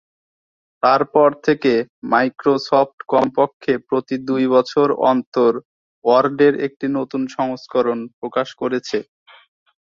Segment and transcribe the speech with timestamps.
[0.83, 1.73] তার পর থেকে
[2.11, 5.51] মাইক্রোসফ্ট কমপক্ষে প্রতি দুই বছর অন্তর
[6.05, 8.97] ওয়ার্ডের একটি নতুন সংস্করণ প্রকাশ করেছে।